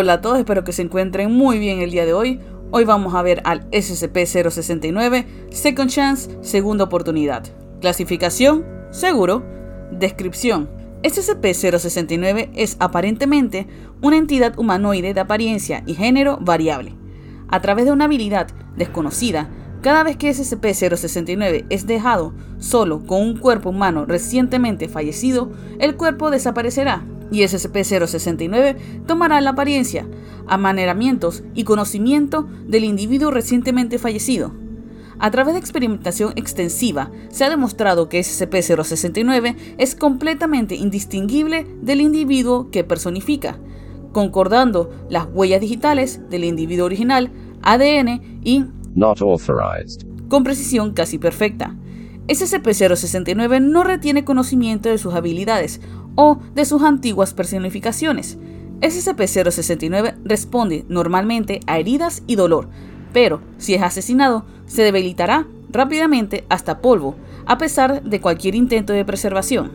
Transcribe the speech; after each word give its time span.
Hola 0.00 0.14
a 0.14 0.20
todos, 0.22 0.38
espero 0.38 0.64
que 0.64 0.72
se 0.72 0.80
encuentren 0.80 1.30
muy 1.30 1.58
bien 1.58 1.80
el 1.80 1.90
día 1.90 2.06
de 2.06 2.14
hoy. 2.14 2.40
Hoy 2.70 2.86
vamos 2.86 3.14
a 3.14 3.20
ver 3.20 3.42
al 3.44 3.68
SCP-069 3.70 5.50
Second 5.50 5.90
Chance, 5.90 6.38
segunda 6.40 6.84
oportunidad. 6.84 7.44
Clasificación, 7.82 8.64
seguro. 8.90 9.44
Descripción. 9.92 10.70
SCP-069 11.02 12.48
es 12.54 12.78
aparentemente 12.80 13.66
una 14.00 14.16
entidad 14.16 14.58
humanoide 14.58 15.12
de 15.12 15.20
apariencia 15.20 15.82
y 15.84 15.92
género 15.92 16.38
variable. 16.40 16.96
A 17.48 17.60
través 17.60 17.84
de 17.84 17.92
una 17.92 18.06
habilidad 18.06 18.46
desconocida, 18.78 19.50
cada 19.82 20.02
vez 20.02 20.16
que 20.16 20.30
SCP-069 20.30 21.66
es 21.68 21.86
dejado 21.86 22.32
solo 22.56 23.04
con 23.04 23.20
un 23.20 23.36
cuerpo 23.36 23.68
humano 23.68 24.06
recientemente 24.06 24.88
fallecido, 24.88 25.52
el 25.78 25.96
cuerpo 25.96 26.30
desaparecerá 26.30 27.04
y 27.30 27.42
SCP-069 27.42 29.04
tomará 29.06 29.40
la 29.40 29.50
apariencia, 29.50 30.06
amaneramientos 30.46 31.42
y 31.54 31.64
conocimiento 31.64 32.48
del 32.66 32.84
individuo 32.84 33.30
recientemente 33.30 33.98
fallecido. 33.98 34.52
A 35.18 35.30
través 35.30 35.52
de 35.54 35.60
experimentación 35.60 36.32
extensiva, 36.36 37.10
se 37.28 37.44
ha 37.44 37.50
demostrado 37.50 38.08
que 38.08 38.20
SCP-069 38.20 39.54
es 39.76 39.94
completamente 39.94 40.76
indistinguible 40.76 41.66
del 41.82 42.00
individuo 42.00 42.70
que 42.70 42.84
personifica, 42.84 43.58
concordando 44.12 44.90
las 45.10 45.26
huellas 45.32 45.60
digitales 45.60 46.20
del 46.30 46.44
individuo 46.44 46.86
original, 46.86 47.30
ADN 47.62 48.40
y 48.42 48.64
Not 48.94 49.20
authorized. 49.20 50.06
con 50.28 50.42
precisión 50.42 50.92
casi 50.94 51.18
perfecta. 51.18 51.76
SCP-069 52.26 53.60
no 53.60 53.84
retiene 53.84 54.24
conocimiento 54.24 54.88
de 54.88 54.98
sus 54.98 55.14
habilidades 55.14 55.80
o 56.14 56.38
de 56.54 56.64
sus 56.64 56.82
antiguas 56.82 57.34
personificaciones. 57.34 58.38
SCP-069 58.80 60.16
responde 60.24 60.84
normalmente 60.88 61.60
a 61.66 61.78
heridas 61.78 62.22
y 62.26 62.36
dolor, 62.36 62.68
pero 63.12 63.40
si 63.58 63.74
es 63.74 63.82
asesinado, 63.82 64.44
se 64.66 64.82
debilitará 64.82 65.46
rápidamente 65.70 66.44
hasta 66.48 66.80
polvo, 66.80 67.16
a 67.46 67.58
pesar 67.58 68.02
de 68.02 68.20
cualquier 68.20 68.54
intento 68.54 68.92
de 68.92 69.04
preservación. 69.04 69.70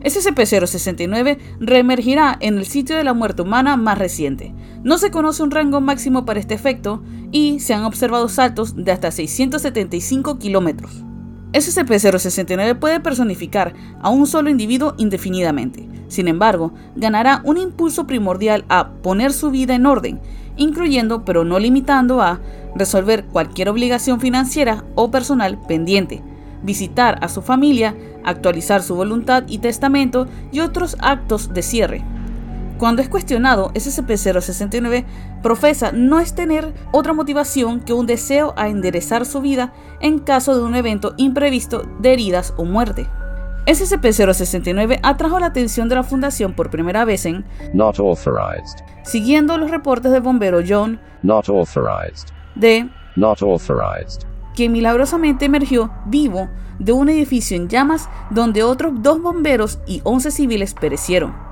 SCP-069 0.00 1.38
reemergirá 1.60 2.36
en 2.40 2.58
el 2.58 2.66
sitio 2.66 2.96
de 2.96 3.04
la 3.04 3.14
muerte 3.14 3.42
humana 3.42 3.76
más 3.76 3.98
reciente. 3.98 4.52
No 4.82 4.98
se 4.98 5.10
conoce 5.10 5.42
un 5.42 5.52
rango 5.52 5.80
máximo 5.80 6.24
para 6.24 6.40
este 6.40 6.54
efecto 6.54 7.02
y 7.30 7.60
se 7.60 7.72
han 7.72 7.84
observado 7.84 8.28
saltos 8.28 8.74
de 8.76 8.90
hasta 8.90 9.12
675 9.12 10.38
kilómetros. 10.38 11.04
SCP-069 11.52 12.78
puede 12.78 13.00
personificar 13.00 13.74
a 14.00 14.08
un 14.08 14.26
solo 14.26 14.50
individuo 14.50 14.94
indefinidamente. 14.96 15.88
Sin 16.08 16.28
embargo, 16.28 16.72
ganará 16.96 17.42
un 17.44 17.58
impulso 17.58 18.06
primordial 18.06 18.64
a 18.68 18.90
poner 19.02 19.32
su 19.32 19.50
vida 19.50 19.74
en 19.74 19.86
orden, 19.86 20.20
incluyendo 20.56 21.24
pero 21.24 21.44
no 21.44 21.58
limitando 21.58 22.20
a 22.22 22.40
resolver 22.74 23.24
cualquier 23.24 23.68
obligación 23.68 24.20
financiera 24.20 24.84
o 24.94 25.10
personal 25.10 25.58
pendiente, 25.66 26.22
visitar 26.62 27.18
a 27.22 27.28
su 27.28 27.42
familia, 27.42 27.94
actualizar 28.24 28.82
su 28.82 28.94
voluntad 28.94 29.44
y 29.46 29.58
testamento 29.58 30.26
y 30.52 30.60
otros 30.60 30.96
actos 31.00 31.52
de 31.52 31.62
cierre. 31.62 32.04
Cuando 32.82 33.00
es 33.00 33.08
cuestionado, 33.08 33.70
SCP-069 33.74 35.04
profesa 35.40 35.92
no 35.92 36.18
es 36.18 36.34
tener 36.34 36.74
otra 36.90 37.12
motivación 37.12 37.78
que 37.78 37.92
un 37.92 38.06
deseo 38.06 38.54
a 38.56 38.66
enderezar 38.66 39.24
su 39.24 39.40
vida 39.40 39.72
en 40.00 40.18
caso 40.18 40.56
de 40.56 40.64
un 40.64 40.74
evento 40.74 41.14
imprevisto 41.16 41.84
de 42.00 42.12
heridas 42.12 42.52
o 42.56 42.64
muerte. 42.64 43.06
SCP-069 43.66 44.98
atrajo 45.04 45.38
la 45.38 45.46
atención 45.46 45.88
de 45.88 45.94
la 45.94 46.02
Fundación 46.02 46.54
por 46.54 46.70
primera 46.70 47.04
vez 47.04 47.24
en, 47.24 47.44
Not 47.72 48.00
authorized. 48.00 48.84
siguiendo 49.04 49.56
los 49.58 49.70
reportes 49.70 50.10
del 50.10 50.22
bombero 50.22 50.58
John 50.68 50.98
Not 51.22 51.50
authorized. 51.50 52.30
D., 52.56 52.90
Not 53.14 53.42
authorized. 53.42 54.22
quien 54.56 54.72
milagrosamente 54.72 55.44
emergió 55.44 55.92
vivo 56.06 56.48
de 56.80 56.90
un 56.90 57.08
edificio 57.10 57.56
en 57.56 57.68
llamas 57.68 58.08
donde 58.30 58.64
otros 58.64 58.94
dos 58.96 59.22
bomberos 59.22 59.78
y 59.86 60.00
11 60.02 60.32
civiles 60.32 60.74
perecieron. 60.74 61.51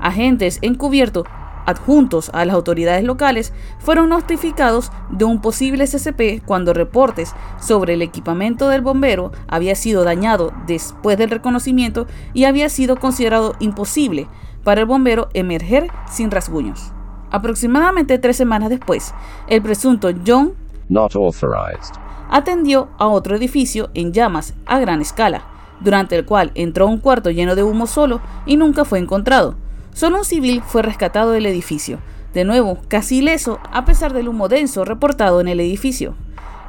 Agentes 0.00 0.58
encubiertos 0.62 1.24
adjuntos 1.68 2.30
a 2.32 2.46
las 2.46 2.54
autoridades 2.54 3.04
locales 3.04 3.52
fueron 3.78 4.08
notificados 4.08 4.90
de 5.10 5.26
un 5.26 5.42
posible 5.42 5.86
SCP 5.86 6.42
cuando 6.46 6.72
reportes 6.72 7.34
sobre 7.60 7.92
el 7.92 8.00
equipamiento 8.00 8.70
del 8.70 8.80
bombero 8.80 9.32
había 9.48 9.74
sido 9.74 10.02
dañado 10.02 10.52
después 10.66 11.18
del 11.18 11.28
reconocimiento 11.28 12.06
y 12.32 12.44
había 12.44 12.70
sido 12.70 12.96
considerado 12.96 13.54
imposible 13.58 14.28
para 14.64 14.80
el 14.80 14.86
bombero 14.86 15.28
emerger 15.34 15.88
sin 16.10 16.30
rasguños. 16.30 16.92
Aproximadamente 17.30 18.18
tres 18.18 18.38
semanas 18.38 18.70
después, 18.70 19.12
el 19.48 19.60
presunto 19.60 20.08
John 20.26 20.54
Not 20.88 21.14
authorized. 21.16 21.94
atendió 22.30 22.88
a 22.96 23.08
otro 23.08 23.36
edificio 23.36 23.90
en 23.92 24.14
llamas 24.14 24.54
a 24.64 24.78
gran 24.78 25.02
escala, 25.02 25.42
durante 25.80 26.16
el 26.16 26.24
cual 26.24 26.50
entró 26.54 26.86
a 26.86 26.88
un 26.88 26.98
cuarto 26.98 27.30
lleno 27.30 27.54
de 27.54 27.62
humo 27.62 27.86
solo 27.86 28.22
y 28.46 28.56
nunca 28.56 28.86
fue 28.86 28.98
encontrado. 28.98 29.54
Solo 29.98 30.18
un 30.18 30.24
civil 30.24 30.62
fue 30.64 30.82
rescatado 30.82 31.32
del 31.32 31.44
edificio, 31.44 31.98
de 32.32 32.44
nuevo 32.44 32.78
casi 32.86 33.16
ileso 33.16 33.58
a 33.72 33.84
pesar 33.84 34.12
del 34.12 34.28
humo 34.28 34.46
denso 34.46 34.84
reportado 34.84 35.40
en 35.40 35.48
el 35.48 35.58
edificio. 35.58 36.14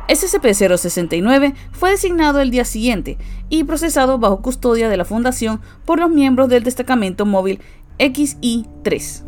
SCP-069 0.07 1.53
fue 1.71 1.91
designado 1.91 2.39
el 2.39 2.49
día 2.49 2.65
siguiente 2.65 3.19
y 3.47 3.65
procesado 3.65 4.17
bajo 4.17 4.41
custodia 4.41 4.89
de 4.89 4.97
la 4.97 5.05
Fundación 5.05 5.61
por 5.85 5.99
los 5.99 6.09
miembros 6.09 6.49
del 6.49 6.63
destacamento 6.63 7.27
móvil 7.27 7.59
XI-3. 7.99 9.23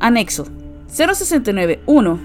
Anexo 0.00 0.44
069-1 0.90 2.18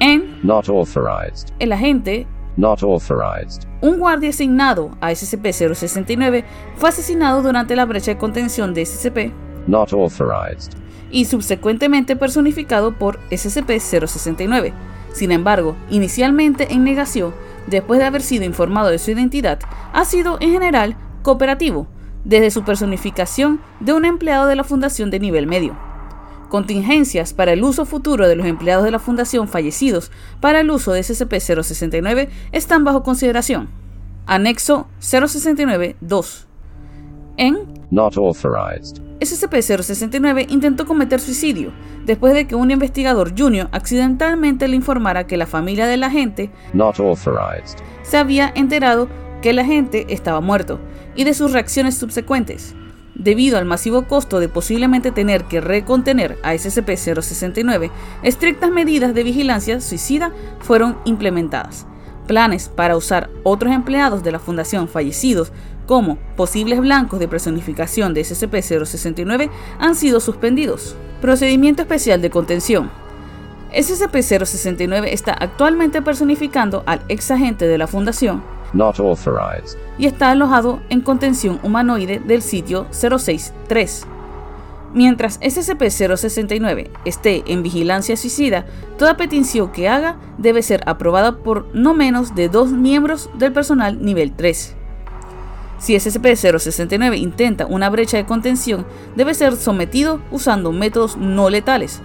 en 0.00 0.38
Not 0.42 0.70
authorized. 0.70 1.50
el 1.58 1.72
agente 1.72 2.26
Not 2.56 2.82
authorized. 2.82 3.68
un 3.82 3.98
guardia 3.98 4.30
asignado 4.30 4.96
a 5.02 5.10
SCP-069 5.10 6.44
fue 6.76 6.88
asesinado 6.88 7.42
durante 7.42 7.76
la 7.76 7.84
brecha 7.84 8.12
de 8.12 8.16
contención 8.16 8.72
de 8.72 8.86
SCP 8.86 9.47
Not 9.68 9.92
authorized. 9.92 10.72
y 11.10 11.24
subsecuentemente 11.24 12.16
personificado 12.16 12.92
por 12.92 13.18
SCP-069. 13.30 14.72
Sin 15.12 15.32
embargo, 15.32 15.76
inicialmente 15.90 16.72
en 16.72 16.84
negación, 16.84 17.34
después 17.66 17.98
de 17.98 18.06
haber 18.06 18.22
sido 18.22 18.44
informado 18.44 18.88
de 18.88 18.98
su 18.98 19.10
identidad, 19.10 19.58
ha 19.92 20.04
sido 20.04 20.36
en 20.40 20.52
general 20.52 20.96
cooperativo, 21.22 21.86
desde 22.24 22.50
su 22.50 22.62
personificación 22.62 23.60
de 23.80 23.94
un 23.94 24.04
empleado 24.04 24.46
de 24.46 24.56
la 24.56 24.64
Fundación 24.64 25.10
de 25.10 25.20
nivel 25.20 25.46
medio. 25.46 25.76
Contingencias 26.50 27.32
para 27.32 27.52
el 27.52 27.62
uso 27.62 27.84
futuro 27.84 28.28
de 28.28 28.36
los 28.36 28.46
empleados 28.46 28.84
de 28.84 28.90
la 28.90 28.98
Fundación 28.98 29.48
fallecidos 29.48 30.10
para 30.40 30.60
el 30.60 30.70
uso 30.70 30.92
de 30.92 31.00
SCP-069 31.00 32.28
están 32.52 32.84
bajo 32.84 33.02
consideración. 33.02 33.68
Anexo 34.26 34.88
069-2. 35.00 36.44
En 37.36 37.77
Not 37.90 38.16
authorized. 38.18 38.98
SCP-069 39.20 40.46
intentó 40.50 40.86
cometer 40.86 41.20
suicidio 41.20 41.72
después 42.04 42.34
de 42.34 42.46
que 42.46 42.54
un 42.54 42.70
investigador 42.70 43.32
junior 43.36 43.68
accidentalmente 43.72 44.68
le 44.68 44.76
informara 44.76 45.26
que 45.26 45.36
la 45.36 45.46
familia 45.46 45.86
del 45.86 46.04
agente 46.04 46.50
Not 46.72 47.00
authorized. 47.00 47.78
se 48.02 48.16
había 48.16 48.52
enterado 48.54 49.08
que 49.42 49.50
el 49.50 49.58
agente 49.58 50.06
estaba 50.08 50.40
muerto 50.40 50.78
y 51.16 51.24
de 51.24 51.34
sus 51.34 51.52
reacciones 51.52 51.96
subsecuentes. 51.96 52.74
Debido 53.14 53.58
al 53.58 53.64
masivo 53.64 54.04
costo 54.04 54.38
de 54.38 54.48
posiblemente 54.48 55.10
tener 55.10 55.44
que 55.44 55.60
recontener 55.60 56.38
a 56.44 56.54
SCP-069, 56.54 57.90
estrictas 58.22 58.70
medidas 58.70 59.12
de 59.14 59.24
vigilancia 59.24 59.80
suicida 59.80 60.30
fueron 60.60 60.96
implementadas. 61.04 61.86
Planes 62.28 62.68
para 62.68 62.96
usar 62.96 63.28
otros 63.42 63.72
empleados 63.72 64.22
de 64.22 64.30
la 64.30 64.38
Fundación 64.38 64.86
fallecidos 64.86 65.50
como 65.86 66.18
posibles 66.36 66.78
blancos 66.78 67.18
de 67.18 67.26
personificación 67.26 68.14
de 68.14 68.20
SCP-069 68.20 69.50
han 69.80 69.94
sido 69.96 70.20
suspendidos. 70.20 70.94
Procedimiento 71.20 71.82
especial 71.82 72.22
de 72.22 72.30
contención. 72.30 72.90
SCP-069 73.72 75.08
está 75.10 75.32
actualmente 75.32 76.02
personificando 76.02 76.84
al 76.86 77.00
ex 77.08 77.30
agente 77.30 77.66
de 77.66 77.78
la 77.78 77.86
Fundación 77.86 78.42
Not 78.74 79.00
authorized. 79.00 79.78
y 79.98 80.06
está 80.06 80.30
alojado 80.30 80.80
en 80.90 81.00
contención 81.00 81.58
humanoide 81.62 82.20
del 82.20 82.42
sitio 82.42 82.86
063. 82.90 84.06
Mientras 84.94 85.38
SCP-069 85.40 86.88
esté 87.04 87.44
en 87.46 87.62
vigilancia 87.62 88.16
suicida, 88.16 88.64
toda 88.96 89.18
petición 89.18 89.70
que 89.70 89.88
haga 89.88 90.16
debe 90.38 90.62
ser 90.62 90.82
aprobada 90.86 91.38
por 91.38 91.66
no 91.74 91.92
menos 91.92 92.34
de 92.34 92.48
dos 92.48 92.70
miembros 92.70 93.28
del 93.34 93.52
personal 93.52 94.02
nivel 94.02 94.32
3. 94.32 94.76
Si 95.78 95.94
SCP-069 95.94 97.18
intenta 97.18 97.66
una 97.66 97.90
brecha 97.90 98.16
de 98.16 98.24
contención, 98.24 98.86
debe 99.14 99.34
ser 99.34 99.56
sometido 99.56 100.22
usando 100.30 100.72
métodos 100.72 101.16
no 101.16 101.50
letales. 101.50 102.00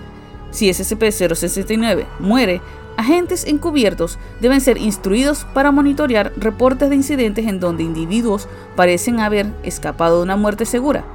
Si 0.51 0.69
SCP-069 0.69 2.06
muere, 2.19 2.62
agentes 2.97 3.45
encubiertos 3.45 4.19
deben 4.41 4.62
ser 4.62 4.77
instruidos 4.77 5.45
para 5.53 5.71
monitorear 5.71 6.33
reportes 6.35 6.89
de 6.89 6.97
incidentes 6.97 7.47
en 7.47 7.59
donde 7.59 7.81
individuos 7.81 8.47
parecen 8.75 9.21
haber 9.21 9.47
escapado 9.63 10.18
de 10.18 10.24
una 10.24 10.35
muerte 10.35 10.65
segura. 10.65 11.06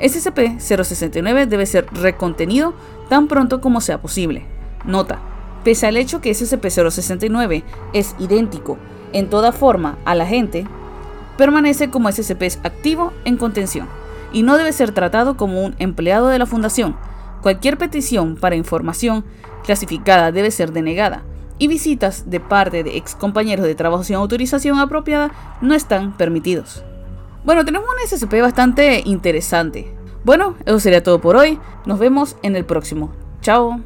SCP-069 0.00 1.46
debe 1.46 1.66
ser 1.66 1.86
recontenido 1.92 2.74
tan 3.08 3.28
pronto 3.28 3.60
como 3.60 3.80
sea 3.80 4.00
posible. 4.00 4.46
Nota, 4.84 5.18
pese 5.64 5.86
al 5.86 5.96
hecho 5.96 6.20
que 6.20 6.30
SCP-069 6.30 7.62
es 7.92 8.14
idéntico 8.18 8.78
en 9.12 9.28
toda 9.28 9.52
forma 9.52 9.98
a 10.04 10.14
la 10.14 10.26
gente, 10.26 10.66
permanece 11.36 11.90
como 11.90 12.10
SCP 12.10 12.64
activo 12.64 13.12
en 13.24 13.36
contención 13.36 13.88
y 14.32 14.42
no 14.42 14.56
debe 14.56 14.72
ser 14.72 14.92
tratado 14.92 15.36
como 15.36 15.62
un 15.62 15.74
empleado 15.78 16.28
de 16.28 16.38
la 16.38 16.46
Fundación. 16.46 16.96
Cualquier 17.42 17.78
petición 17.78 18.36
para 18.36 18.56
información 18.56 19.24
clasificada 19.64 20.32
debe 20.32 20.50
ser 20.50 20.72
denegada 20.72 21.22
y 21.58 21.68
visitas 21.68 22.30
de 22.30 22.40
parte 22.40 22.82
de 22.82 22.96
ex 22.96 23.14
compañeros 23.14 23.66
de 23.66 23.74
trabajo 23.74 24.04
sin 24.04 24.16
autorización 24.16 24.78
apropiada 24.78 25.30
no 25.60 25.74
están 25.74 26.16
permitidos. 26.16 26.82
Bueno, 27.44 27.64
tenemos 27.64 27.88
un 27.88 28.06
SCP 28.06 28.40
bastante 28.40 29.02
interesante. 29.04 29.94
Bueno, 30.24 30.56
eso 30.66 30.78
sería 30.78 31.02
todo 31.02 31.20
por 31.20 31.36
hoy. 31.36 31.58
Nos 31.86 31.98
vemos 31.98 32.36
en 32.42 32.56
el 32.56 32.64
próximo. 32.64 33.12
Chao. 33.40 33.80